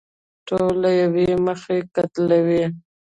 ټول 0.47 0.73
له 0.83 0.89
يوې 1.01 1.29
مخې 1.45 1.77
قتلوي. 1.95 2.63